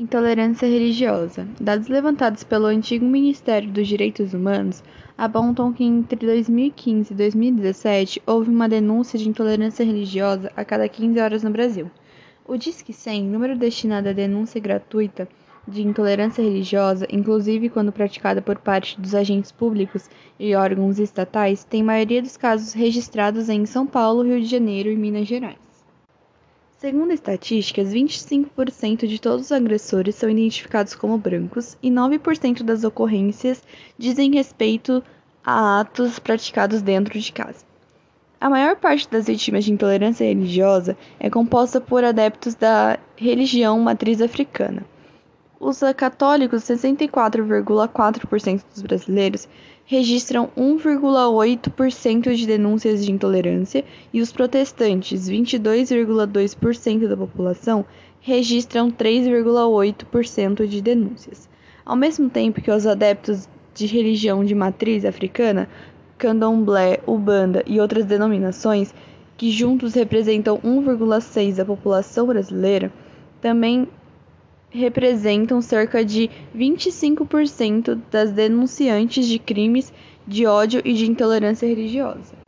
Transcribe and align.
Intolerância 0.00 0.66
religiosa. 0.66 1.46
Dados 1.60 1.88
levantados 1.88 2.42
pelo 2.42 2.64
antigo 2.64 3.04
Ministério 3.04 3.70
dos 3.70 3.86
Direitos 3.86 4.32
Humanos 4.32 4.82
apontam 5.18 5.74
que 5.74 5.84
entre 5.84 6.26
2015 6.26 7.12
e 7.12 7.16
2017 7.16 8.22
houve 8.26 8.48
uma 8.48 8.66
denúncia 8.66 9.18
de 9.18 9.28
intolerância 9.28 9.84
religiosa 9.84 10.50
a 10.56 10.64
cada 10.64 10.88
15 10.88 11.20
horas 11.20 11.42
no 11.42 11.50
Brasil. 11.50 11.90
O 12.48 12.56
Disque 12.56 12.94
100, 12.94 13.24
número 13.24 13.58
destinado 13.58 14.08
à 14.08 14.14
denúncia 14.14 14.58
gratuita 14.58 15.28
de 15.68 15.82
intolerância 15.82 16.42
religiosa, 16.42 17.06
inclusive 17.10 17.68
quando 17.68 17.92
praticada 17.92 18.40
por 18.40 18.56
parte 18.56 18.98
dos 18.98 19.14
agentes 19.14 19.52
públicos 19.52 20.08
e 20.38 20.54
órgãos 20.54 20.98
estatais, 20.98 21.62
tem 21.62 21.82
maioria 21.82 22.22
dos 22.22 22.38
casos 22.38 22.72
registrados 22.72 23.50
em 23.50 23.66
São 23.66 23.86
Paulo, 23.86 24.22
Rio 24.22 24.40
de 24.40 24.46
Janeiro 24.46 24.88
e 24.88 24.96
Minas 24.96 25.28
Gerais. 25.28 25.69
Segundo 26.80 27.12
estatísticas, 27.12 27.92
25% 27.92 29.06
de 29.06 29.20
todos 29.20 29.44
os 29.44 29.52
agressores 29.52 30.14
são 30.14 30.30
identificados 30.30 30.94
como 30.94 31.18
brancos 31.18 31.76
e 31.82 31.90
9% 31.90 32.62
das 32.62 32.84
ocorrências 32.84 33.62
dizem 33.98 34.32
respeito 34.32 35.04
a 35.44 35.80
atos 35.80 36.18
praticados 36.18 36.80
dentro 36.80 37.20
de 37.20 37.32
casa. 37.32 37.66
A 38.40 38.48
maior 38.48 38.76
parte 38.76 39.10
das 39.10 39.26
vítimas 39.26 39.66
de 39.66 39.74
intolerância 39.74 40.24
religiosa 40.24 40.96
é 41.18 41.28
composta 41.28 41.82
por 41.82 42.02
adeptos 42.02 42.54
da 42.54 42.98
religião 43.14 43.78
matriz 43.78 44.22
africana. 44.22 44.82
Os 45.62 45.80
católicos, 45.94 46.62
64,4% 46.62 48.62
dos 48.72 48.80
brasileiros, 48.80 49.46
registram 49.84 50.48
1,8% 50.56 52.34
de 52.34 52.46
denúncias 52.46 53.04
de 53.04 53.12
intolerância 53.12 53.84
e 54.10 54.22
os 54.22 54.32
protestantes, 54.32 55.28
22,2% 55.28 57.06
da 57.06 57.14
população, 57.14 57.84
registram 58.22 58.90
3,8% 58.90 60.66
de 60.66 60.80
denúncias. 60.80 61.46
Ao 61.84 61.94
mesmo 61.94 62.30
tempo 62.30 62.62
que 62.62 62.70
os 62.70 62.86
adeptos 62.86 63.46
de 63.74 63.84
religião 63.84 64.42
de 64.42 64.54
matriz 64.54 65.04
africana, 65.04 65.68
candomblé, 66.16 67.00
ubanda 67.06 67.62
e 67.66 67.78
outras 67.78 68.06
denominações, 68.06 68.94
que 69.36 69.50
juntos 69.50 69.92
representam 69.92 70.56
1,6% 70.58 71.56
da 71.56 71.66
população 71.66 72.26
brasileira, 72.26 72.90
também 73.42 73.86
representam 74.70 75.60
cerca 75.60 76.04
de 76.04 76.30
25% 76.56 78.00
das 78.10 78.30
denunciantes 78.30 79.26
de 79.26 79.38
crimes 79.38 79.92
de 80.26 80.46
ódio 80.46 80.80
e 80.84 80.92
de 80.94 81.10
intolerância 81.10 81.66
religiosa. 81.66 82.38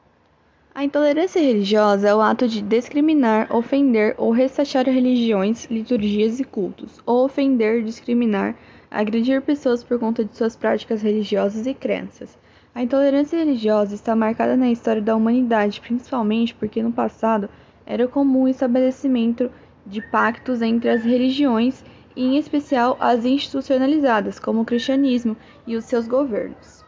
A 0.75 0.85
intolerância 0.85 1.41
religiosa 1.41 2.09
é 2.09 2.15
o 2.15 2.21
ato 2.21 2.49
de 2.49 2.63
discriminar, 2.63 3.55
ofender 3.55 4.15
ou 4.17 4.31
ressachar 4.31 4.87
religiões, 4.87 5.67
liturgias 5.67 6.41
e 6.41 6.45
cultos, 6.45 6.99
ou 7.05 7.27
ofender, 7.27 7.83
discriminar, 7.83 8.57
agredir 8.91 9.43
pessoas 9.43 9.85
por 9.85 9.99
conta 9.99 10.25
de 10.25 10.35
suas 10.35 10.57
práticas 10.57 11.03
religiosas 11.03 11.67
e 11.67 11.75
crenças. 11.75 12.39
A 12.75 12.83
intolerância 12.83 13.39
religiosa 13.39 13.95
está 13.95 14.17
marcada 14.17 14.57
na 14.57 14.71
história 14.71 15.03
da 15.03 15.15
humanidade, 15.15 15.79
principalmente 15.79 16.55
porque 16.55 16.83
no 16.83 16.91
passado 16.91 17.51
era 17.85 18.09
comum 18.09 18.45
o 18.45 18.49
estabelecimento 18.49 19.51
de 19.85 20.01
pactos 20.01 20.63
entre 20.63 20.89
as 20.89 21.05
religiões 21.05 21.85
e 22.17 22.25
em 22.25 22.39
especial 22.39 22.97
as 23.01 23.25
institucionalizadas, 23.25 24.39
como 24.39 24.61
o 24.61 24.65
cristianismo 24.65 25.37
e 25.67 25.77
os 25.77 25.85
seus 25.85 26.07
governos. 26.07 26.85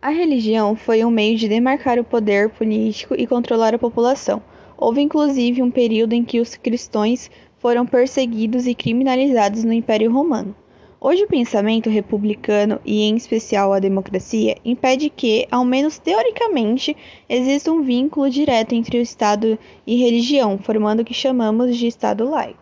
A 0.00 0.10
religião 0.10 0.74
foi 0.74 1.04
um 1.04 1.10
meio 1.10 1.36
de 1.36 1.48
demarcar 1.48 1.98
o 1.98 2.04
poder 2.04 2.48
político 2.50 3.14
e 3.16 3.26
controlar 3.26 3.74
a 3.74 3.78
população. 3.78 4.42
Houve 4.76 5.00
inclusive 5.00 5.62
um 5.62 5.70
período 5.70 6.12
em 6.12 6.24
que 6.24 6.40
os 6.40 6.56
cristãos 6.56 7.30
foram 7.58 7.86
perseguidos 7.86 8.66
e 8.66 8.74
criminalizados 8.74 9.62
no 9.62 9.72
Império 9.72 10.12
Romano. 10.12 10.56
Hoje 11.04 11.24
o 11.24 11.26
pensamento 11.26 11.90
republicano 11.90 12.80
e 12.84 13.02
em 13.02 13.16
especial 13.16 13.72
a 13.72 13.80
democracia 13.80 14.56
impede 14.64 15.10
que, 15.10 15.48
ao 15.50 15.64
menos 15.64 15.98
teoricamente, 15.98 16.96
exista 17.28 17.72
um 17.72 17.82
vínculo 17.82 18.30
direto 18.30 18.72
entre 18.72 18.98
o 18.98 19.02
Estado 19.02 19.58
e 19.84 19.96
religião, 19.96 20.58
formando 20.58 21.00
o 21.00 21.04
que 21.04 21.12
chamamos 21.12 21.76
de 21.76 21.88
Estado 21.88 22.30
laico. 22.30 22.61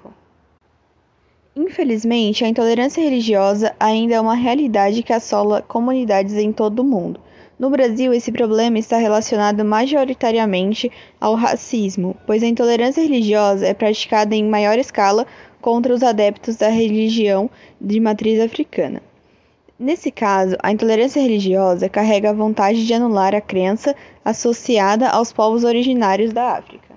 Infelizmente, 1.62 2.42
a 2.42 2.48
intolerância 2.48 3.04
religiosa 3.04 3.76
ainda 3.78 4.14
é 4.14 4.20
uma 4.20 4.34
realidade 4.34 5.02
que 5.02 5.12
assola 5.12 5.60
comunidades 5.60 6.32
em 6.32 6.50
todo 6.50 6.78
o 6.80 6.84
mundo. 6.84 7.20
No 7.58 7.68
Brasil, 7.68 8.14
esse 8.14 8.32
problema 8.32 8.78
está 8.78 8.96
relacionado 8.96 9.62
majoritariamente 9.62 10.90
ao 11.20 11.34
racismo, 11.34 12.16
pois 12.26 12.42
a 12.42 12.46
intolerância 12.46 13.02
religiosa 13.02 13.66
é 13.66 13.74
praticada 13.74 14.34
em 14.34 14.48
maior 14.48 14.78
escala 14.78 15.26
contra 15.60 15.92
os 15.92 16.02
adeptos 16.02 16.56
da 16.56 16.70
religião 16.70 17.50
de 17.78 18.00
matriz 18.00 18.40
africana. 18.40 19.02
Nesse 19.78 20.10
caso, 20.10 20.56
a 20.62 20.72
intolerância 20.72 21.20
religiosa 21.20 21.90
carrega 21.90 22.30
a 22.30 22.34
vontade 22.34 22.86
de 22.86 22.94
anular 22.94 23.34
a 23.34 23.40
crença 23.40 23.94
associada 24.24 25.10
aos 25.10 25.30
povos 25.30 25.62
originários 25.64 26.32
da 26.32 26.52
África. 26.52 26.89